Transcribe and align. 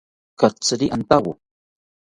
Katshiri 0.43 0.87
antawo 0.97 1.31